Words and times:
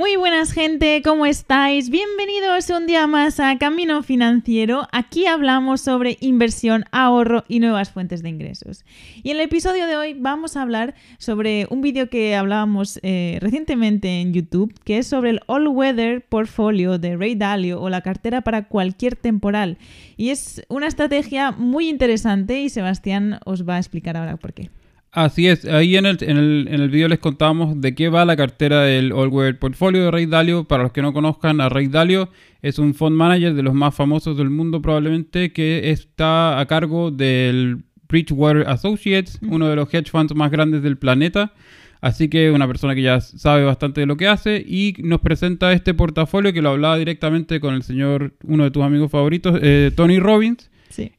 Muy 0.00 0.16
buenas 0.16 0.52
gente, 0.52 1.02
¿cómo 1.04 1.26
estáis? 1.26 1.90
Bienvenidos 1.90 2.70
un 2.70 2.86
día 2.86 3.06
más 3.06 3.38
a 3.38 3.58
Camino 3.58 4.02
Financiero. 4.02 4.88
Aquí 4.92 5.26
hablamos 5.26 5.82
sobre 5.82 6.16
inversión, 6.22 6.86
ahorro 6.90 7.44
y 7.48 7.60
nuevas 7.60 7.90
fuentes 7.90 8.22
de 8.22 8.30
ingresos. 8.30 8.86
Y 9.22 9.30
en 9.30 9.36
el 9.36 9.42
episodio 9.42 9.86
de 9.86 9.98
hoy 9.98 10.14
vamos 10.14 10.56
a 10.56 10.62
hablar 10.62 10.94
sobre 11.18 11.66
un 11.68 11.82
vídeo 11.82 12.08
que 12.08 12.34
hablábamos 12.34 12.98
eh, 13.02 13.36
recientemente 13.42 14.22
en 14.22 14.32
YouTube, 14.32 14.72
que 14.84 14.96
es 14.96 15.06
sobre 15.06 15.28
el 15.28 15.40
All 15.44 15.68
Weather 15.68 16.22
Portfolio 16.26 16.98
de 16.98 17.18
Ray 17.18 17.34
Dalio 17.34 17.78
o 17.78 17.90
la 17.90 18.00
cartera 18.00 18.40
para 18.40 18.68
cualquier 18.68 19.16
temporal. 19.16 19.76
Y 20.16 20.30
es 20.30 20.62
una 20.70 20.86
estrategia 20.86 21.50
muy 21.50 21.90
interesante 21.90 22.62
y 22.62 22.70
Sebastián 22.70 23.38
os 23.44 23.68
va 23.68 23.74
a 23.74 23.78
explicar 23.78 24.16
ahora 24.16 24.38
por 24.38 24.54
qué. 24.54 24.70
Así 25.12 25.48
es, 25.48 25.64
ahí 25.64 25.96
en 25.96 26.06
el, 26.06 26.18
en 26.20 26.36
el, 26.36 26.68
en 26.70 26.80
el 26.80 26.88
video 26.88 27.08
les 27.08 27.18
contamos 27.18 27.80
de 27.80 27.96
qué 27.96 28.08
va 28.08 28.24
la 28.24 28.36
cartera 28.36 28.82
del 28.82 29.10
All 29.10 29.28
Weather 29.28 29.58
Portfolio 29.58 30.04
de 30.04 30.10
Ray 30.12 30.26
Dalio. 30.26 30.64
Para 30.64 30.84
los 30.84 30.92
que 30.92 31.02
no 31.02 31.12
conozcan 31.12 31.60
a 31.60 31.68
Ray 31.68 31.88
Dalio, 31.88 32.28
es 32.62 32.78
un 32.78 32.94
fund 32.94 33.16
manager 33.16 33.54
de 33.54 33.62
los 33.64 33.74
más 33.74 33.92
famosos 33.92 34.36
del 34.36 34.50
mundo 34.50 34.80
probablemente 34.80 35.52
que 35.52 35.90
está 35.90 36.60
a 36.60 36.66
cargo 36.66 37.10
del 37.10 37.82
Bridgewater 38.08 38.68
Associates, 38.68 39.40
uno 39.42 39.66
de 39.66 39.74
los 39.74 39.92
hedge 39.92 40.10
funds 40.10 40.32
más 40.36 40.52
grandes 40.52 40.80
del 40.82 40.96
planeta. 40.96 41.54
Así 42.00 42.28
que 42.28 42.52
una 42.52 42.68
persona 42.68 42.94
que 42.94 43.02
ya 43.02 43.20
sabe 43.20 43.64
bastante 43.64 44.00
de 44.00 44.06
lo 44.06 44.16
que 44.16 44.28
hace 44.28 44.64
y 44.64 44.94
nos 44.98 45.20
presenta 45.20 45.72
este 45.72 45.92
portafolio 45.92 46.52
que 46.52 46.62
lo 46.62 46.70
hablaba 46.70 46.96
directamente 46.96 47.58
con 47.58 47.74
el 47.74 47.82
señor, 47.82 48.34
uno 48.44 48.62
de 48.62 48.70
tus 48.70 48.84
amigos 48.84 49.10
favoritos, 49.10 49.58
eh, 49.60 49.90
Tony 49.94 50.20
Robbins 50.20 50.69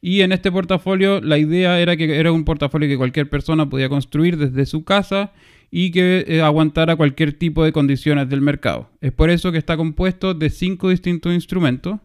y 0.02 0.22
en 0.22 0.32
este 0.32 0.52
portafolio 0.52 1.22
la 1.22 1.38
idea 1.38 1.80
era 1.80 1.96
que 1.96 2.20
era 2.20 2.32
un 2.32 2.44
portafolio 2.44 2.88
que 2.88 2.98
cualquier 2.98 3.30
persona 3.30 3.70
podía 3.70 3.90
construir 3.90 4.38
desde 4.38 4.66
su 4.66 4.84
casa 4.84 5.32
y 5.70 5.92
que 5.92 6.26
eh, 6.28 6.42
aguantara 6.42 6.96
cualquier 6.96 7.34
tipo 7.34 7.64
de 7.64 7.72
condiciones 7.72 8.30
del 8.30 8.42
mercado. 8.42 8.90
Es 9.00 9.14
por 9.14 9.30
eso 9.30 9.52
que 9.52 9.58
está 9.58 9.78
compuesto 9.78 10.34
de 10.34 10.50
cinco 10.50 10.90
distintos 10.90 11.34
instrumentos, 11.34 12.00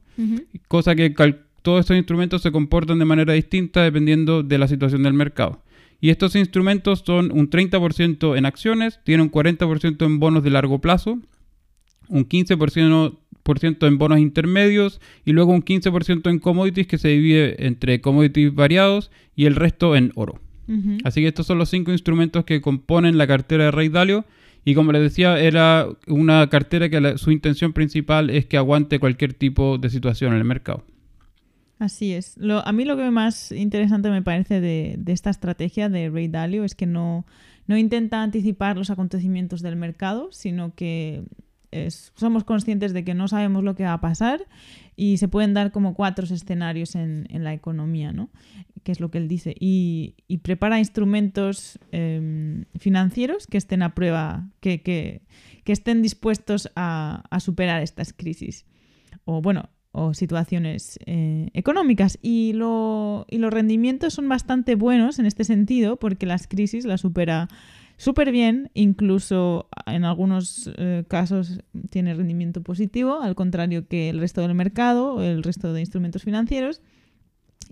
cosa 0.68 0.94
que 0.94 1.10
todos 1.62 1.80
estos 1.80 1.96
instrumentos 1.96 2.42
se 2.42 2.52
comportan 2.52 2.98
de 2.98 3.04
manera 3.04 3.32
distinta 3.32 3.82
dependiendo 3.82 4.42
de 4.42 4.58
la 4.58 4.69
situación 4.69 5.02
del 5.02 5.14
mercado. 5.14 5.62
Y 6.00 6.10
estos 6.10 6.36
instrumentos 6.36 7.02
son 7.04 7.32
un 7.32 7.50
30% 7.50 8.36
en 8.36 8.46
acciones, 8.46 9.00
tienen 9.02 9.26
un 9.26 9.32
40% 9.32 10.04
en 10.04 10.19
bonos 10.20 10.44
de 10.44 10.50
largo 10.50 10.80
plazo, 10.80 11.19
un 12.08 12.28
15% 12.28 13.19
en 13.83 13.98
bonos 13.98 14.19
intermedios 14.19 15.00
y 15.25 15.33
luego 15.33 15.52
un 15.52 15.64
15% 15.64 16.30
en 16.30 16.39
commodities 16.39 16.86
que 16.86 16.98
se 16.98 17.08
divide 17.08 17.66
entre 17.66 18.00
commodities 18.00 18.55
variados 18.55 19.11
y 19.34 19.47
el 19.47 19.55
resto 19.55 19.97
en 19.97 20.12
oro. 20.14 20.41
Así 21.05 21.20
que 21.20 21.28
estos 21.28 21.47
son 21.47 21.58
los 21.58 21.69
cinco 21.69 21.92
instrumentos 21.92 22.44
que 22.44 22.61
componen 22.61 23.19
la 23.19 23.28
cartera 23.28 23.66
de 23.66 23.70
Rey 23.70 23.88
Dalio. 23.88 24.25
Y 24.64 24.75
como 24.75 24.91
les 24.91 25.00
decía, 25.00 25.38
era 25.38 25.86
una 26.08 26.48
cartera 26.48 26.88
que 26.88 27.19
su 27.19 27.30
intención 27.30 27.72
principal 27.72 28.30
es 28.30 28.47
que 28.47 28.56
aguante 28.56 28.98
cualquier 28.98 29.33
tipo 29.33 29.78
de 29.78 29.91
situación 29.91 30.33
en 30.33 30.38
el 30.38 30.44
mercado. 30.44 30.84
Así 31.78 32.12
es. 32.12 32.36
a 32.64 32.72
mí 32.72 32.84
lo 32.84 32.97
que 32.97 33.10
más 33.10 33.53
interesante 33.53 34.10
me 34.10 34.22
parece 34.22 34.60
de, 34.60 34.98
esta 35.06 35.31
estrategia 35.31 35.88
de 35.88 36.08
Ray 36.08 36.27
Dalio 36.27 36.64
es 36.64 36.75
que 36.75 36.86
no, 36.86 37.27
no 37.66 37.77
intenta 37.77 38.22
anticipar 38.22 38.77
los 38.77 38.91
acontecimientos 38.91 39.60
del 39.62 39.77
mercado, 39.77 40.31
sino 40.33 40.75
que 40.75 41.22
somos 42.14 42.44
conscientes 42.44 42.92
de 42.92 43.05
que 43.05 43.14
no 43.14 43.28
sabemos 43.28 43.64
lo 43.64 43.74
que 43.74 43.84
va 43.84 43.94
a 43.94 44.00
pasar 44.00 44.46
y 44.96 45.19
se 45.19 45.28
pueden 45.28 45.55
dar 45.55 45.72
como 45.72 45.94
cuatro 45.94 46.24
escenarios 46.24 46.94
en, 46.94 47.27
la 47.30 47.52
economía, 47.52 48.12
¿no? 48.12 48.30
Que 48.82 48.92
es 48.92 49.00
lo 49.00 49.10
que 49.10 49.19
él 49.19 49.28
dice. 49.28 49.55
Y, 49.58 50.14
prepara 50.42 50.78
instrumentos 50.78 51.78
em, 51.92 52.64
financieros 52.78 53.47
que 53.47 53.58
estén 53.58 53.82
a 53.82 53.94
prueba, 53.94 54.48
que, 54.60 55.22
estén 55.66 56.03
dispuestos 56.03 56.70
a, 56.76 57.22
superar 57.41 57.82
estas 57.82 58.12
crisis. 58.12 58.64
O 59.25 59.43
bueno, 59.43 59.69
o 59.93 60.14
situaciones 60.14 60.98
eh, 61.06 61.48
económicas. 61.54 62.19
Y, 62.22 62.50
y 62.50 63.38
los 63.38 63.53
rendimientos 63.53 64.14
son 64.14 64.28
bastante 64.28 64.75
buenos 64.75 65.19
en 65.19 65.26
este 65.26 65.44
sentido, 65.44 65.97
porque 65.97 66.26
las 66.26 66.47
crisis 66.47 66.84
las 66.84 67.00
supera 67.00 67.48
súper 67.96 68.32
bien, 68.32 68.70
incluso 68.74 69.68
en 69.86 70.04
algunos 70.04 70.70
eh, 70.76 71.04
casos 71.08 71.60
tiene 71.90 72.14
rendimiento 72.14 72.62
positivo, 72.62 73.20
al 73.20 73.34
contrario 73.34 73.88
que 73.88 74.10
el 74.10 74.18
resto 74.18 74.42
del 74.42 74.54
mercado, 74.54 75.22
el 75.22 75.42
resto 75.42 75.72
de 75.72 75.80
instrumentos 75.80 76.22
financieros. 76.22 76.82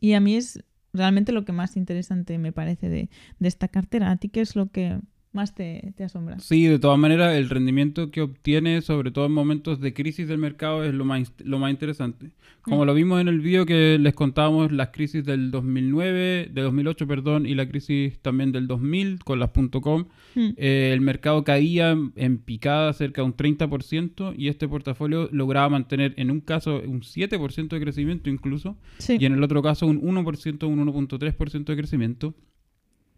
Y 0.01 0.15
a 0.15 0.21
mí 0.21 0.37
es 0.37 0.63
realmente 0.93 1.33
lo 1.33 1.45
que 1.45 1.53
más 1.53 1.77
interesante 1.77 2.39
me 2.39 2.53
parece 2.53 2.89
de, 2.89 3.11
de 3.39 3.49
esta 3.49 3.69
cartera. 3.69 4.11
¿A 4.11 4.17
ti 4.17 4.29
qué 4.29 4.41
es 4.41 4.57
lo 4.57 4.71
que 4.71 4.99
más 5.35 5.55
te, 5.55 5.93
asombra. 6.03 6.39
Sí, 6.39 6.65
de 6.67 6.79
todas 6.79 6.99
maneras, 6.99 7.35
el 7.35 7.51
rendimiento 7.51 8.11
que 8.11 8.23
obtiene, 8.23 8.81
sobre 8.83 9.11
todo 9.11 9.27
en 9.27 9.33
momentos 9.33 9.81
de 9.81 9.93
crisis 9.93 10.29
del 10.29 10.39
mercado, 10.39 10.85
es 10.85 10.95
lo 10.95 11.05
más, 11.05 11.33
lo 11.39 11.59
más 11.59 11.73
interesante. 11.73 12.31
Como 12.63 12.83
mm. 12.83 12.87
lo 12.87 12.95
vimos 12.95 13.21
en 13.21 13.29
el 13.29 13.41
video 13.41 13.67
que 13.67 13.99
les 13.99 14.15
contábamos, 14.15 14.71
las 14.71 14.91
crisis 14.91 15.25
del 15.25 15.51
2009, 15.51 16.51
de 16.53 16.63
2008, 16.63 17.07
perdón, 17.07 17.47
y 17.47 17.55
la 17.55 17.69
crisis 17.69 18.19
también 18.21 18.53
del 18.53 18.69
2000 18.69 19.25
con 19.25 19.41
las 19.41 19.51
.com, 19.83 20.07
mm. 20.37 20.51
eh, 20.57 20.91
el 20.95 21.01
mercado 21.01 21.43
caía 21.43 21.97
en 22.15 22.39
picada 22.39 22.93
cerca 22.93 23.23
de 23.23 23.27
un 23.27 23.37
30% 23.37 24.35
y 24.39 24.49
este 24.49 24.69
portafolio 24.69 25.29
lograba 25.33 25.69
mantener 25.69 26.15
en 26.17 26.31
un 26.31 26.41
caso 26.41 26.81
un 26.87 27.01
7% 27.01 27.69
de 27.69 27.81
crecimiento 27.81 28.31
incluso, 28.31 28.77
y 29.09 29.25
en 29.25 29.33
el 29.33 29.43
otro 29.43 29.63
caso 29.63 29.87
un 29.87 30.01
1%, 30.01 30.67
un 30.69 30.87
1.3% 30.87 31.65
de 31.65 31.77
crecimiento. 31.77 32.35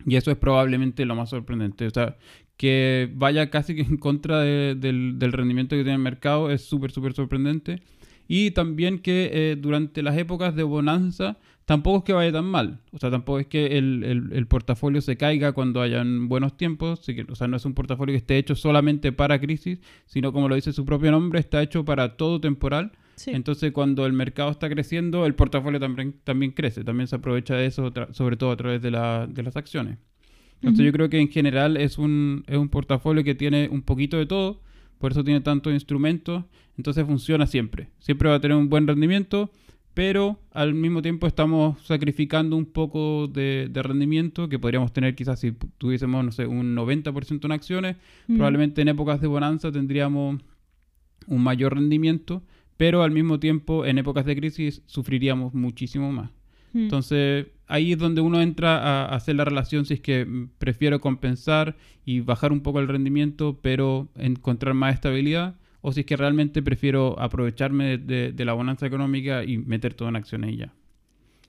Y 0.06 0.16
eso 0.16 0.30
es 0.30 0.36
probablemente 0.36 1.04
lo 1.04 1.16
más 1.16 1.30
sorprendente. 1.30 1.86
O 1.86 1.90
sea, 1.90 2.16
que 2.56 3.10
vaya 3.14 3.50
casi 3.50 3.74
que 3.74 3.82
en 3.82 3.96
contra 3.98 4.40
del, 4.40 5.18
rendimiento 5.20 5.76
que 5.76 5.82
tiene 5.82 5.96
el 5.96 6.02
mercado 6.02 6.50
es 6.50 6.62
súper, 6.62 6.92
súper 6.92 7.12
sorprendente. 7.12 7.82
Y 8.28 8.52
también 8.52 9.00
que 9.00 9.30
eh, 9.32 9.56
durante 9.56 10.02
las 10.02 10.16
épocas 10.16 10.54
de 10.56 10.62
bonanza 10.62 11.38
tampoco 11.64 11.98
es 11.98 12.04
que 12.04 12.12
vaya 12.12 12.32
tan 12.32 12.44
mal. 12.44 12.80
O 12.92 12.98
sea, 12.98 13.10
tampoco 13.10 13.40
es 13.40 13.46
que 13.46 13.76
el, 13.76 14.46
portafolio 14.48 15.00
se 15.00 15.16
caiga 15.16 15.52
cuando 15.52 15.82
hayan 15.82 16.28
buenos 16.28 16.56
tiempos. 16.56 17.00
o 17.28 17.34
sea, 17.34 17.48
no 17.48 17.56
es 17.56 17.64
un 17.64 17.74
portafolio 17.74 18.12
que 18.12 18.18
esté 18.18 18.38
hecho 18.38 18.54
solamente 18.54 19.12
para 19.12 19.40
crisis, 19.40 19.80
sino 20.06 20.32
como 20.32 20.48
lo 20.48 20.54
dice 20.54 20.72
su 20.72 20.84
propio 20.84 21.10
nombre, 21.10 21.40
está 21.40 21.62
hecho 21.62 21.84
para 21.84 22.16
todo 22.16 22.40
temporal. 22.40 22.92
Entonces, 23.27 23.72
cuando 23.72 24.04
el 24.04 24.12
mercado 24.12 24.50
está 24.50 24.69
creciendo, 24.69 25.25
el 25.27 25.34
portafolio 25.34 25.81
también, 25.81 26.16
también 26.25 26.53
crece, 26.53 26.84
también 26.84 27.06
se 27.06 27.16
aprovecha 27.16 27.54
de 27.54 27.66
eso, 27.66 27.93
sobre 28.12 28.37
todo 28.37 28.50
a 28.50 28.56
través 28.56 28.82
de, 28.82 28.91
las 28.91 29.56
acciones. 29.56 29.99
Entonces, 30.56 30.84
yo 30.84 30.93
creo 30.93 31.09
que 31.09 31.21
en 31.21 31.28
general 31.28 31.77
es 31.77 31.99
un, 31.99 32.44
es 32.47 32.56
un 32.56 32.69
portafolio 32.69 33.25
que 33.25 33.34
tiene 33.34 33.69
un 33.71 33.82
poquito 33.82 34.19
de 34.19 34.27
todo, 34.27 34.60
por 34.99 35.12
eso 35.12 35.25
tiene 35.25 35.41
tantos 35.41 35.72
instrumentos, 35.72 36.44
entonces 36.77 37.04
funciona 37.06 37.47
siempre. 37.47 37.88
Siempre 37.99 38.28
va 38.28 38.37
a 38.37 38.41
tener 38.41 38.56
un 38.56 38.69
buen 38.69 38.87
rendimiento, 38.87 39.50
pero 39.94 40.38
al 40.53 40.75
mismo 40.75 41.00
tiempo 41.00 41.27
estamos 41.27 41.83
sacrificando 41.87 42.54
un 42.56 42.66
poco 42.66 43.28
de, 43.28 43.71
rendimiento 43.75 44.48
que 44.48 44.59
podríamos 44.59 44.93
tener 44.93 45.15
quizás 45.15 45.41
si 45.41 45.53
tuviésemos, 45.78 46.22
no 46.22 46.33
sé, 46.33 46.47
un 46.47 46.77
90% 46.77 47.44
en 47.44 47.53
acciones, 47.53 47.97
probablemente 48.27 48.83
en 48.83 48.88
épocas 48.88 49.22
de 49.22 49.27
bonanza 49.27 49.72
tendríamos 49.72 50.43
un 51.28 51.43
mayor 51.43 51.75
rendimiento 51.75 52.43
pero 52.76 53.03
al 53.03 53.10
mismo 53.10 53.41
tiempo 53.41 53.84
en 53.84 53.98
épocas 53.98 54.26
de 54.26 54.37
crisis 54.37 54.82
sufriríamos 54.87 55.54
muchísimo 55.54 56.12
más. 56.12 56.31
Hmm. 56.72 56.84
Entonces 56.84 57.47
ahí 57.66 57.92
es 57.92 57.98
donde 57.98 58.20
uno 58.20 58.41
entra 58.41 58.78
a 58.78 59.14
hacer 59.14 59.37
la 59.37 59.44
relación 59.44 59.84
si 59.84 59.94
es 59.94 60.00
que 60.00 60.26
prefiero 60.59 61.00
compensar 61.00 61.76
y 62.04 62.20
bajar 62.20 62.53
un 62.53 62.60
poco 62.60 62.81
el 62.81 62.88
rendimiento, 62.88 63.59
pero 63.60 64.09
encontrar 64.16 64.75
más 64.75 64.94
estabilidad, 64.94 65.56
o 65.81 65.92
si 65.92 66.00
es 66.00 66.06
que 66.06 66.16
realmente 66.16 66.62
prefiero 66.62 67.19
aprovecharme 67.19 67.98
de, 67.98 68.44
la 68.44 68.53
bonanza 68.53 68.86
económica 68.86 69.44
y 69.44 69.59
meter 69.59 69.94
todo 69.94 70.09
en 70.09 70.16
acciones 70.16 70.53
y 70.53 70.56
ya. 70.59 70.72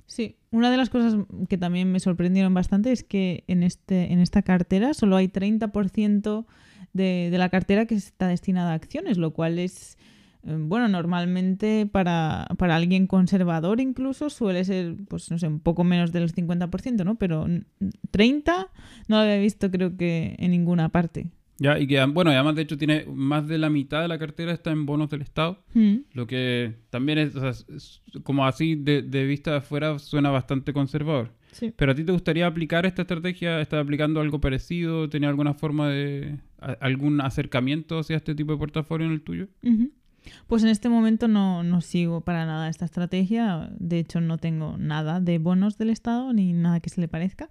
Sí, 0.05 0.37
una 0.51 0.71
de 0.71 0.77
las 0.77 0.89
cosas 0.89 1.17
que 1.49 1.57
también 1.57 1.91
me 1.91 1.99
sorprendieron 1.99 2.53
bastante 2.53 2.91
es 2.91 3.03
que 3.03 3.43
en, 3.47 3.61
este, 3.63 4.13
en 4.13 4.19
esta 4.19 4.41
cartera 4.41 4.93
solo 4.93 5.17
hay 5.17 5.27
30% 5.27 6.45
de, 6.93 7.27
de 7.29 7.37
la 7.37 7.49
cartera 7.49 7.85
que 7.85 7.95
está 7.95 8.27
destinada 8.27 8.71
a 8.71 8.75
acciones, 8.75 9.17
lo 9.17 9.31
cual 9.31 9.59
es 9.59 9.97
bueno, 10.47 10.87
normalmente 10.87 11.87
para, 11.91 12.43
alguien 12.43 13.07
conservador 13.07 13.81
incluso 13.81 14.29
suele 14.29 14.63
ser, 14.63 14.95
pues 15.09 15.29
no 15.29 15.37
sé, 15.37 15.47
un 15.47 15.59
poco 15.59 15.83
menos 15.83 16.11
del 16.11 16.33
50%, 16.33 17.03
¿no? 17.03 17.15
Pero 17.15 17.45
30 18.11 18.69
no 19.07 19.15
lo 19.17 19.21
había 19.21 19.37
visto 19.37 19.69
creo 19.69 19.97
que 19.97 20.35
en 20.39 20.51
ninguna 20.51 20.89
parte. 20.89 21.31
Ya, 21.59 21.79
y 21.79 21.87
que, 21.87 22.03
bueno, 22.05 22.29
además 22.31 22.55
de 22.55 22.61
hecho 22.61 22.77
tiene 22.77 23.05
más 23.07 23.47
de 23.47 23.57
la 23.57 23.69
mitad 23.69 24.01
de 24.01 24.07
la 24.07 24.19
cartera 24.19 24.51
está 24.51 24.71
en 24.71 24.85
bonos 24.85 25.09
del 25.09 25.21
Estado, 25.21 25.63
mm. 25.73 25.95
lo 26.13 26.27
que 26.27 26.75
también 26.91 27.17
es, 27.17 27.33
como 28.23 28.45
así 28.45 28.75
de, 28.75 29.01
vista 29.25 29.51
de 29.51 29.57
afuera 29.57 29.97
suena 29.97 30.29
bastante 30.29 30.71
conservador. 30.71 31.31
Sí. 31.51 31.73
Pero 31.75 31.93
a 31.93 31.95
ti 31.95 32.03
te 32.03 32.11
gustaría 32.11 32.45
aplicar 32.45 32.85
esta 32.85 33.01
estrategia, 33.01 33.59
¿estás 33.59 33.81
aplicando 33.81 34.21
algo 34.21 34.39
parecido? 34.39 35.09
¿Tenía 35.09 35.29
alguna 35.29 35.55
forma 35.55 35.89
de, 35.89 36.37
algún 36.79 37.21
acercamiento 37.21 37.99
hacia 37.99 38.17
este 38.17 38.35
tipo 38.35 38.51
de 38.51 38.59
portafolio 38.59 39.07
en 39.07 39.13
el 39.13 39.21
tuyo? 39.21 39.47
Pues 40.47 40.63
en 40.63 40.69
este 40.69 40.89
momento 40.89 41.27
no, 41.27 41.63
no, 41.63 41.81
sigo 41.81 42.21
para 42.21 42.45
nada 42.45 42.69
esta 42.69 42.85
estrategia. 42.85 43.69
De 43.79 43.99
hecho, 43.99 44.21
no 44.21 44.37
tengo 44.37 44.77
nada 44.77 45.19
de 45.19 45.37
bonos 45.39 45.77
del 45.77 45.89
Estado 45.89 46.33
ni 46.33 46.53
nada 46.53 46.79
que 46.79 46.89
se 46.89 47.01
le 47.01 47.07
parezca. 47.07 47.49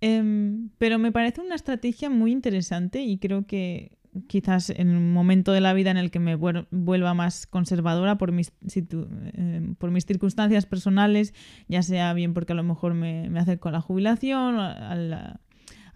Em, 0.00 0.70
pero 0.78 0.98
me 0.98 1.12
parece 1.12 1.40
una 1.40 1.54
estrategia 1.54 2.08
muy 2.08 2.32
interesante 2.32 3.02
y 3.02 3.18
creo 3.18 3.46
que 3.46 3.98
quizás 4.26 4.70
en 4.70 4.88
un 4.88 5.12
momento 5.12 5.52
de 5.52 5.60
la 5.60 5.72
vida 5.72 5.90
en 5.90 5.96
el 5.96 6.10
que 6.10 6.18
me 6.18 6.34
vuelva 6.34 7.14
más 7.14 7.46
conservadora 7.46 8.18
por 8.18 8.32
mis, 8.32 8.52
eh, 8.74 9.74
por 9.78 9.90
mis 9.90 10.06
circunstancias 10.06 10.66
personales, 10.66 11.34
ya 11.68 11.82
sea 11.82 12.12
bien 12.12 12.34
porque 12.34 12.52
a 12.52 12.56
lo 12.56 12.64
mejor 12.64 12.94
me, 12.94 13.30
me 13.30 13.38
acerco 13.38 13.68
a 13.68 13.72
la 13.72 13.80
jubilación, 13.80 14.58
a 14.58 14.94
la, 14.96 15.40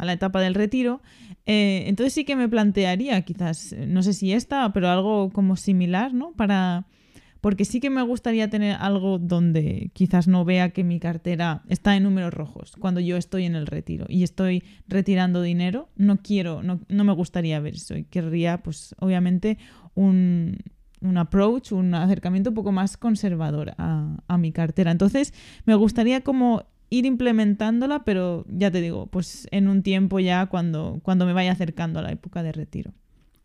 la 0.05 0.13
etapa 0.13 0.41
del 0.41 0.55
retiro. 0.55 1.03
Eh, 1.47 1.85
entonces 1.87 2.13
sí 2.13 2.25
que 2.25 2.37
me 2.37 2.49
plantearía 2.49 3.21
quizás, 3.23 3.75
no 3.87 4.03
sé 4.03 4.13
si 4.13 4.33
esta, 4.33 4.73
pero 4.73 4.89
algo 4.89 5.31
como 5.31 5.57
similar, 5.57 6.15
¿no? 6.15 6.33
Para... 6.33 6.87
Porque 7.41 7.67
sí 7.67 7.79
que 7.79 7.91
me 7.91 8.01
gustaría 8.01 8.49
tener 8.49 8.75
algo 8.81 9.19
donde 9.19 9.91
quizás 9.93 10.29
no 10.29 10.47
vea 10.47 10.71
que 10.71 10.83
mi 10.83 10.99
cartera 10.99 11.63
está 11.69 11.95
en 11.95 12.05
números 12.05 12.33
rojos 12.33 12.73
cuando 12.79 13.01
yo 13.01 13.19
estoy 13.19 13.45
en 13.45 13.55
el 13.55 13.67
retiro 13.67 14.07
y 14.09 14.23
estoy 14.23 14.65
retirando 14.89 15.43
dinero. 15.43 15.91
No 15.95 16.17
quiero, 16.23 16.63
no, 16.63 16.81
me 16.89 17.13
gustaría 17.13 17.61
ver 17.61 17.75
eso. 17.75 17.99
Y 17.99 18.05
querría, 18.05 18.63
pues, 18.63 18.95
obviamente, 18.99 19.59
un, 19.95 20.57
un 21.05 21.19
approach, 21.19 21.73
un 21.73 21.95
acercamiento 21.95 22.49
un 22.51 22.55
poco 22.55 22.73
más 22.73 22.97
conservador 22.97 23.75
a, 23.77 24.39
mi 24.39 24.51
cartera. 24.51 24.91
Entonces, 24.91 25.35
me 25.67 25.75
gustaría 25.75 26.23
como 26.23 26.65
ir 26.95 27.07
implementándola, 27.07 28.05
pero 28.05 28.45
ya 28.49 28.71
te 28.71 28.81
digo, 28.81 29.07
pues 29.07 29.49
en 29.51 29.69
un 29.69 29.83
tiempo 29.83 30.21
ya 30.21 30.47
cuando, 30.47 31.01
cuando 31.03 31.27
me 31.27 31.33
vaya 31.33 31.53
acercando 31.53 31.99
a 31.99 32.03
la 32.03 32.13
época 32.13 32.43
de 32.43 32.53
retiro. 32.53 32.93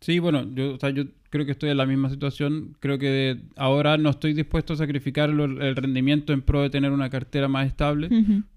Sí, 0.00 0.18
bueno, 0.18 0.48
yo, 0.54 0.78
yo 0.78 1.04
creo 1.28 1.44
que 1.44 1.52
estoy 1.52 1.70
en 1.70 1.76
la 1.76 1.84
misma 1.84 2.08
situación. 2.08 2.76
Creo 2.80 2.98
que 2.98 3.38
ahora 3.56 3.98
no 3.98 4.10
estoy 4.10 4.32
dispuesto 4.32 4.72
a 4.72 4.76
sacrificar 4.76 5.28
el 5.28 5.76
rendimiento 5.76 6.32
en 6.32 6.42
pro 6.42 6.62
de 6.62 6.70
tener 6.70 6.92
una 6.92 7.10
cartera 7.10 7.48
más 7.48 7.66
estable, 7.66 8.08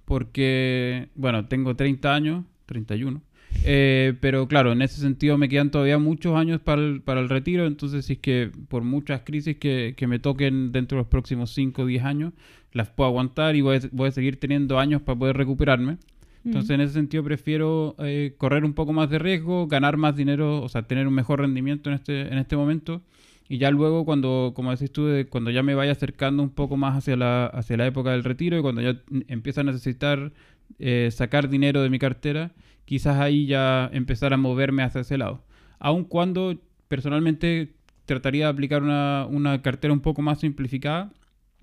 porque, 0.06 1.10
bueno, 1.16 1.46
tengo 1.48 1.76
30 1.76 2.16
años, 2.16 2.46
31. 2.66 3.22
Eh, 3.66 4.14
pero 4.20 4.48
claro, 4.48 4.72
en 4.74 4.82
ese 4.82 5.00
sentido 5.00 5.38
me 5.38 5.50
quedan 5.50 5.72
todavía 5.72 5.98
muchos 5.98 6.36
años 6.36 6.60
para 6.60 6.82
el, 6.82 7.02
para 7.02 7.22
el 7.22 7.30
retiro, 7.30 7.66
entonces 7.66 8.06
si 8.06 8.14
es 8.14 8.20
que 8.20 8.52
por 8.68 8.84
muchas 8.84 9.22
crisis 9.22 9.58
que, 9.58 9.94
que 9.96 10.08
me 10.08 10.20
toquen 10.20 10.72
dentro 10.72 10.98
de 10.98 11.04
los 11.04 11.08
próximos 11.08 11.54
5 11.54 11.82
o 11.82 11.86
10 11.86 12.04
años, 12.04 12.34
las 12.74 12.90
puedo 12.90 13.08
aguantar 13.08 13.56
y 13.56 13.62
voy 13.62 13.78
a, 13.78 14.12
seguir 14.12 14.40
teniendo 14.40 14.80
años 14.80 15.02
para 15.02 15.18
poder 15.18 15.38
recuperarme. 15.38 15.98
Entonces, 16.46 16.72
en 16.72 16.82
ese 16.82 16.94
sentido, 16.94 17.24
prefiero 17.24 17.96
eh, 18.00 18.36
correr 18.38 18.66
un 18.66 18.74
poco 18.74 18.92
más 18.92 19.10
de 19.10 19.18
riesgo, 19.18 19.68
ganar 19.68 19.96
más 19.96 20.14
dinero, 20.14 20.62
o 20.62 20.68
sea, 20.68 20.82
tener 20.84 21.08
un 21.08 21.14
mejor 21.14 21.40
rendimiento 21.40 21.90
en 21.90 21.96
este, 21.96 22.22
en 22.22 22.38
este 22.38 22.58
momento. 22.58 23.02
Y 23.48 23.60
ya 23.60 23.72
luego, 23.72 24.04
cuando, 24.04 24.52
como 24.54 24.72
decís 24.72 24.92
tú, 24.92 25.08
cuando 25.30 25.52
ya 25.52 25.64
me 25.64 25.74
vaya 25.74 25.94
acercando 25.94 26.44
un 26.44 26.50
poco 26.50 26.76
más 26.76 26.98
hacia 26.98 27.16
la, 27.16 27.46
hacia 27.46 27.78
la 27.78 27.86
época 27.86 28.12
del 28.12 28.26
retiro 28.26 28.58
y 28.58 28.62
cuando 28.62 28.82
ya 28.82 29.02
empieza 29.28 29.62
a 29.62 29.64
necesitar 29.64 30.34
eh, 30.80 31.10
sacar 31.12 31.50
dinero 31.50 31.82
de 31.82 31.90
mi 31.90 32.00
cartera, 32.00 32.54
quizás 32.86 33.20
ahí 33.20 33.46
ya 33.46 33.90
empezar 33.94 34.34
a 34.34 34.38
moverme 34.38 34.84
hacia 34.84 35.02
ese 35.02 35.18
lado. 35.18 35.44
Aun 35.80 36.04
cuando 36.04 36.60
personalmente 36.88 37.74
trataría 38.06 38.46
de 38.46 38.52
aplicar 38.52 38.84
una, 38.84 39.28
una 39.30 39.62
cartera 39.62 39.94
un 39.94 40.02
poco 40.02 40.22
más 40.22 40.40
simplificada, 40.40 41.12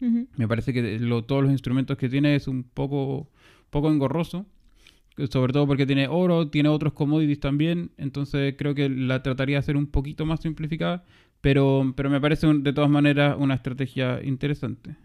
me 0.00 0.48
parece 0.48 0.72
que 0.72 0.98
todos 1.26 1.42
los 1.42 1.52
instrumentos 1.52 1.98
que 1.98 2.08
tiene 2.08 2.34
es 2.34 2.48
un 2.48 2.62
poco, 2.62 3.28
poco 3.68 3.90
engorroso. 3.90 4.46
Sobre 5.30 5.52
todo 5.52 5.66
porque 5.66 5.84
tiene 5.84 6.08
oro, 6.08 6.48
tiene 6.48 6.70
otros 6.70 6.94
commodities 6.94 7.40
también. 7.40 7.90
Entonces 7.98 8.54
creo 8.56 8.74
que 8.74 8.88
la 8.88 9.22
trataría 9.22 9.56
de 9.56 9.58
hacer 9.58 9.76
un 9.76 9.86
poquito 9.86 10.24
más 10.24 10.40
simplificada. 10.40 11.04
Pero, 11.42 11.92
pero 11.96 12.08
me 12.08 12.20
parece 12.20 12.46
de 12.46 12.72
todas 12.72 12.88
maneras 12.88 13.36
una 13.38 13.54
estrategia 13.54 14.20
interesante. 14.24 14.96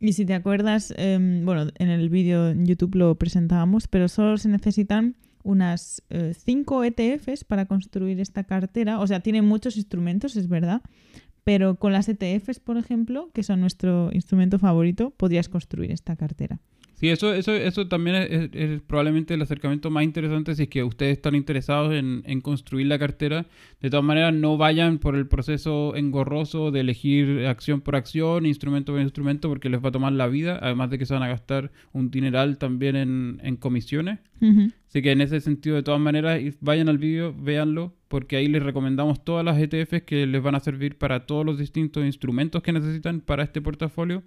Y 0.00 0.12
si 0.12 0.26
te 0.26 0.34
acuerdas, 0.34 0.92
em, 0.96 1.44
bueno, 1.44 1.70
en 1.78 1.88
el 1.88 2.08
vídeo 2.08 2.50
en 2.50 2.66
YouTube 2.66 2.96
lo 2.96 3.14
presentábamos, 3.16 3.88
pero 3.88 4.08
solo 4.08 4.36
se 4.38 4.48
necesitan 4.48 5.16
unas 5.42 6.02
5 6.44 6.84
eh, 6.84 6.88
ETFs 6.88 7.44
para 7.44 7.66
construir 7.66 8.18
esta 8.20 8.44
cartera. 8.44 8.98
O 8.98 9.06
sea, 9.06 9.20
tiene 9.20 9.42
muchos 9.42 9.76
instrumentos, 9.76 10.36
es 10.36 10.48
verdad, 10.48 10.82
pero 11.44 11.76
con 11.76 11.92
las 11.92 12.08
ETFs, 12.08 12.58
por 12.60 12.78
ejemplo, 12.78 13.30
que 13.32 13.42
son 13.42 13.60
nuestro 13.60 14.10
instrumento 14.12 14.58
favorito, 14.58 15.10
podrías 15.10 15.48
construir 15.48 15.92
esta 15.92 16.16
cartera. 16.16 16.60
Sí, 16.94 17.08
eso, 17.08 17.34
eso, 17.34 17.52
eso 17.52 17.88
también 17.88 18.16
es, 18.52 18.80
probablemente 18.82 19.34
el 19.34 19.42
acercamiento 19.42 19.90
más 19.90 20.04
interesante 20.04 20.54
si 20.54 20.62
es 20.62 20.68
que 20.68 20.84
ustedes 20.84 21.16
están 21.16 21.34
interesados 21.34 21.92
en, 21.92 22.22
en, 22.24 22.40
construir 22.40 22.86
la 22.86 22.98
cartera. 22.98 23.46
De 23.80 23.90
todas 23.90 24.04
maneras, 24.04 24.32
no 24.32 24.56
vayan 24.56 24.98
por 24.98 25.16
el 25.16 25.26
proceso 25.26 25.96
engorroso 25.96 26.70
de 26.70 26.80
elegir 26.80 27.46
acción 27.46 27.80
por 27.80 27.96
acción, 27.96 28.46
instrumento 28.46 28.92
por 28.92 29.00
instrumento, 29.00 29.48
porque 29.48 29.68
les 29.68 29.84
va 29.84 29.88
a 29.88 29.92
tomar 29.92 30.12
la 30.12 30.28
vida, 30.28 30.58
además 30.62 30.88
de 30.90 30.98
que 30.98 31.06
se 31.06 31.14
van 31.14 31.24
a 31.24 31.28
gastar 31.28 31.72
un 31.92 32.10
dineral 32.12 32.58
también 32.58 32.94
en, 32.94 33.40
en 33.42 33.56
comisiones. 33.56 34.20
Así 34.88 35.00
que 35.00 35.12
en 35.12 35.22
ese 35.22 35.40
sentido, 35.40 35.74
de 35.74 35.82
todas 35.82 36.00
maneras, 36.00 36.40
vayan 36.60 36.88
al 36.88 36.98
vídeo, 36.98 37.34
véanlo, 37.34 37.94
porque 38.08 38.36
ahí 38.36 38.46
les 38.46 38.62
recomendamos 38.62 39.24
todas 39.24 39.44
las 39.44 39.58
ETFs 39.58 40.02
que 40.02 40.26
les 40.26 40.42
van 40.42 40.54
a 40.54 40.60
servir 40.60 40.98
para 40.98 41.26
todos 41.26 41.46
los 41.46 41.58
distintos 41.58 42.04
instrumentos 42.04 42.62
que 42.62 42.72
necesitan 42.72 43.20
para 43.20 43.42
este 43.42 43.60
portafolio. 43.60 44.22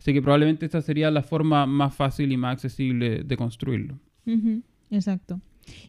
Así 0.00 0.14
que 0.14 0.22
probablemente 0.22 0.64
esta 0.64 0.80
sería 0.80 1.10
la 1.10 1.22
forma 1.22 1.66
más 1.66 1.94
fácil 1.94 2.32
y 2.32 2.36
más 2.38 2.54
accesible 2.54 3.22
de 3.22 3.36
construirlo. 3.36 4.00
Exacto. 4.90 5.40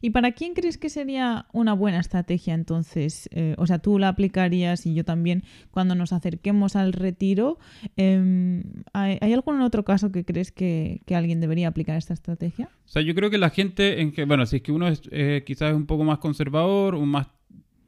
¿Y 0.02 0.10
para 0.12 0.34
quién 0.34 0.54
crees 0.54 0.78
que 0.78 0.90
sería 0.90 1.46
una 1.54 1.74
buena 1.74 2.00
estrategia 2.00 2.54
entonces? 2.54 3.30
Eh, 3.32 3.56
o 3.58 3.66
sea, 3.66 3.80
tú 3.80 3.98
la 3.98 4.10
aplicarías 4.10 4.86
y 4.86 4.94
yo 4.94 5.06
también 5.06 5.44
cuando 5.72 5.96
nos 5.96 6.14
acerquemos 6.14 6.76
al 6.76 6.92
retiro. 6.92 7.58
Em, 7.96 8.64
¿hay, 8.94 9.18
algún 9.34 9.62
otro 9.62 9.86
caso 9.86 10.12
que 10.12 10.26
crees 10.26 10.52
que, 10.52 11.02
alguien 11.16 11.40
debería 11.40 11.70
aplicar 11.70 11.98
esta 11.98 12.14
estrategia? 12.14 12.70
O 12.86 12.90
sea, 12.90 13.02
yo 13.02 13.16
creo 13.16 13.30
que 13.30 13.38
la 13.38 13.50
gente, 13.50 14.02
en 14.02 14.12
que, 14.12 14.26
bueno, 14.26 14.46
si 14.46 14.58
es 14.58 14.62
que 14.62 14.74
uno 14.74 14.90
es 14.90 15.02
eh, 15.12 15.44
quizás 15.46 15.74
un 15.74 15.86
poco 15.86 16.04
más 16.04 16.20
conservador, 16.20 16.96
un 16.96 17.10
más 17.10 17.28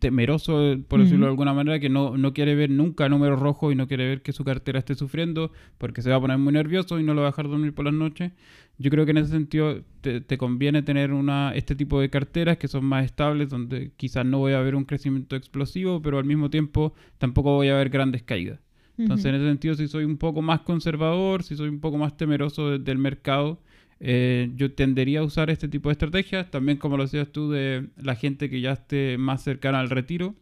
temeroso, 0.03 0.75
por 0.89 0.99
decirlo 0.99 1.27
de 1.27 1.31
alguna 1.31 1.53
manera, 1.53 1.79
que 1.79 1.87
no, 1.87 2.17
no 2.17 2.33
quiere 2.33 2.55
ver 2.55 2.69
nunca 2.69 3.07
números 3.07 3.39
rojos 3.39 3.71
y 3.71 3.75
no 3.77 3.87
quiere 3.87 4.05
ver 4.05 4.21
que 4.21 4.33
su 4.33 4.43
cartera 4.43 4.79
esté 4.79 4.95
sufriendo 4.95 5.53
porque 5.77 6.01
se 6.01 6.09
va 6.09 6.17
a 6.17 6.19
poner 6.19 6.37
muy 6.39 6.51
nervioso 6.51 6.99
y 6.99 7.03
no 7.03 7.13
lo 7.13 7.21
va 7.21 7.27
a 7.27 7.31
dejar 7.31 7.47
dormir 7.47 7.73
por 7.73 7.85
las 7.85 7.93
noches. 7.93 8.33
Yo 8.77 8.91
creo 8.91 9.05
que 9.05 9.11
en 9.11 9.19
ese 9.19 9.31
sentido 9.31 9.81
te, 10.01 10.37
conviene 10.37 10.81
tener 10.81 11.13
una, 11.13 11.53
este 11.55 11.73
tipo 11.73 12.01
de 12.01 12.09
carteras 12.09 12.57
que 12.57 12.67
son 12.67 12.83
más 12.83 13.05
estables, 13.05 13.49
donde 13.49 13.93
quizás 13.95 14.25
no 14.25 14.39
voy 14.39 14.51
a 14.51 14.59
ver 14.59 14.75
un 14.75 14.83
crecimiento 14.83 15.37
explosivo, 15.37 16.01
pero 16.01 16.19
al 16.19 16.25
mismo 16.25 16.49
tiempo 16.49 16.93
tampoco 17.17 17.55
voy 17.55 17.69
a 17.69 17.75
ver 17.75 17.87
grandes 17.87 18.23
caídas. 18.23 18.59
Entonces, 18.97 19.27
en 19.27 19.35
ese 19.35 19.45
sentido, 19.45 19.75
si 19.75 19.87
soy 19.87 20.03
un 20.03 20.17
poco 20.17 20.41
más 20.41 20.59
conservador, 20.61 21.43
si 21.43 21.55
soy 21.55 21.69
un 21.69 21.79
poco 21.79 21.97
más 21.97 22.17
temeroso 22.17 22.77
del 22.77 22.97
mercado, 22.97 23.61
eh, 24.05 24.51
yo 24.57 24.73
tendería 24.73 25.21
a 25.21 25.23
usar 25.23 25.49
este 25.49 25.69
tipo 25.69 25.87
de 25.87 25.93
estrategias, 25.93 26.51
también 26.51 26.77
como 26.77 26.97
lo 26.97 27.03
decías 27.03 27.29
tú, 27.31 27.49
de 27.49 27.87
la 27.95 28.15
gente 28.15 28.49
que 28.49 28.59
ya 28.59 28.73
esté 28.73 29.17
más 29.17 29.41
cercana 29.41 29.79
al 29.79 29.89
retiro. 29.89 30.35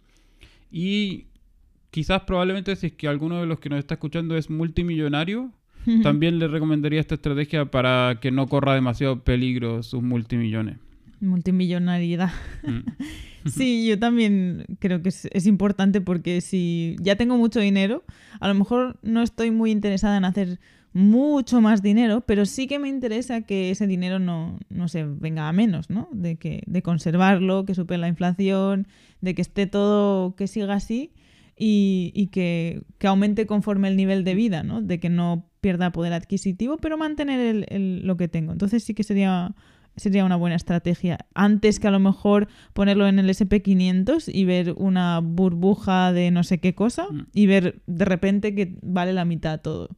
Y 0.72 1.26
quizás 1.92 2.24
probablemente 2.24 2.76
si 2.76 2.88
es 2.88 2.94
que 2.94 3.08
alguno 3.08 3.40
de 3.40 3.46
los 3.46 3.60
que 3.60 3.70
nos 3.70 3.78
está 3.78 3.94
escuchando 3.94 4.36
es 4.36 4.50
multimillonario, 4.50 5.52
también 6.02 6.40
le 6.40 6.48
recomendaría 6.48 7.00
esta 7.00 7.14
estrategia 7.14 7.66
para 7.66 8.18
que 8.20 8.32
no 8.32 8.48
corra 8.48 8.74
demasiado 8.74 9.24
peligro 9.24 9.84
sus 9.84 10.02
multimillones. 10.02 10.78
Multimillonariedad. 11.20 12.32
Mm. 12.64 12.80
sí, 13.46 13.86
yo 13.88 14.00
también 14.00 14.66
creo 14.80 15.04
que 15.04 15.10
es, 15.10 15.30
es, 15.32 15.46
importante 15.46 16.02
porque 16.02 16.42
si 16.42 16.96
ya 17.00 17.16
tengo 17.16 17.38
mucho 17.38 17.60
dinero, 17.60 18.04
a 18.40 18.48
lo 18.48 18.56
mejor 18.56 18.98
no 19.04 19.22
estoy 19.22 19.52
muy 19.52 19.70
interesada 19.70 20.18
en 20.18 20.26
hacer 20.26 20.60
mucho 20.94 21.62
más 21.62 21.82
dinero, 21.82 22.22
pero 22.22 22.46
sí 22.46 22.68
que 22.68 22.80
me 22.80 22.90
interesa 22.90 23.42
que 23.42 23.72
ese 23.72 23.88
dinero 23.88 24.20
no, 24.20 24.60
no 24.70 24.88
se 24.88 25.06
venga 25.06 25.48
a 25.48 25.54
menos, 25.54 25.90
¿no? 25.90 26.10
De, 26.12 26.36
que, 26.36 26.64
de 26.66 26.82
conservarlo, 26.82 27.66
que 27.66 27.76
supere 27.76 28.00
la 28.00 28.10
inflación, 28.10 28.88
de 29.22 29.34
que 29.34 29.42
esté 29.42 29.68
todo, 29.68 30.36
que 30.36 30.48
siga 30.48 30.74
así 30.74 31.14
y, 31.58 32.12
y 32.14 32.28
que, 32.28 32.84
que, 32.98 33.08
aumente 33.08 33.46
conforme 33.46 33.88
el 33.88 33.96
nivel 33.96 34.24
de 34.24 34.36
vida, 34.36 34.64
¿no? 34.64 34.82
De 34.82 35.00
que 35.00 35.10
no 35.10 35.50
pierda 35.62 35.92
poder 35.92 36.12
adquisitivo, 36.12 36.78
pero 36.78 36.98
mantener 36.98 37.40
el, 37.40 37.66
el, 37.70 38.06
lo 38.06 38.18
que 38.18 38.28
tengo. 38.28 38.52
Entonces 38.52 38.84
sí 38.84 38.94
que 38.94 39.04
sería 39.04 39.56
sería 40.02 40.26
una 40.26 40.36
buena 40.36 40.56
estrategia. 40.56 41.20
Antes 41.34 41.80
que 41.80 41.88
a 41.88 41.92
lo 41.92 42.00
mejor 42.00 42.48
ponerlo 42.74 43.08
en 43.08 43.20
el 43.20 43.30
SP500 43.30 44.30
y 44.34 44.46
ver 44.46 44.74
una 44.78 45.20
burbuja 45.20 46.12
de 46.12 46.32
no 46.32 46.44
sé 46.44 46.60
qué 46.60 46.76
cosa 46.76 47.08
mm. 47.10 47.28
y 47.34 47.46
ver 47.46 47.82
de 47.88 48.06
repente 48.06 48.56
que 48.56 48.76
vale 48.82 49.14
la 49.14 49.26
mitad 49.26 49.62
todo. 49.62 49.90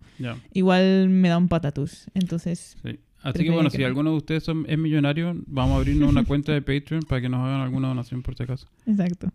Igual 0.53 1.09
me 1.09 1.29
da 1.29 1.37
un 1.37 1.47
patatús. 1.47 2.07
Entonces... 2.13 2.77
Así 3.23 3.45
que 3.45 3.51
bueno, 3.51 3.69
si 3.69 3.81
alguno 3.85 4.11
de 4.11 4.17
ustedes 4.17 4.45
es 4.67 4.77
millonario, 4.77 5.33
vamos 5.47 5.75
a 5.75 5.77
abrirnos 5.77 6.09
una 6.09 6.25
cuenta 6.25 6.51
de 6.51 6.61
Patreon 6.61 7.03
para 7.03 7.21
que 7.21 7.29
nos 7.29 7.39
hagan 7.39 7.61
alguna 7.61 7.87
donación 7.87 8.21
por 8.21 8.35
si 8.35 8.43
acaso. 8.43 8.67
Exacto. 8.85 9.29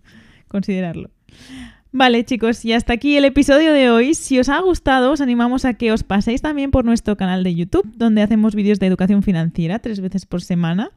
Considerarlo. 0.46 1.10
Vale 1.90 2.24
chicos, 2.24 2.64
y 2.64 2.74
hasta 2.74 2.92
aquí 2.92 3.16
el 3.16 3.24
episodio 3.24 3.72
de 3.72 3.90
hoy. 3.90 4.14
Si 4.14 4.38
os 4.38 4.48
ha 4.48 4.60
gustado, 4.60 5.10
os 5.10 5.20
animamos 5.20 5.64
a 5.64 5.74
que 5.74 5.90
os 5.90 6.02
paséis 6.02 6.42
también 6.42 6.70
por 6.70 6.84
nuestro 6.84 7.16
canal 7.16 7.42
de 7.44 7.54
YouTube, 7.54 7.90
donde 7.96 8.22
hacemos 8.22 8.54
vídeos 8.54 8.78
de 8.78 8.86
educación 8.86 9.22
financiera 9.22 9.78
tres 9.78 10.00
veces 10.00 10.26
por 10.26 10.42
semana. 10.42 10.90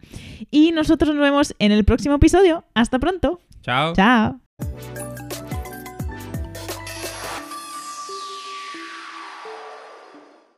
Y 0.49 0.71
nosotros 0.71 1.15
nos 1.15 1.23
vemos 1.23 1.55
en 1.59 1.71
el 1.71 1.85
próximo 1.85 2.15
episodio. 2.15 2.65
Hasta 2.73 2.99
pronto. 2.99 3.39
Chao. 3.61 3.93
Chao. 3.93 4.41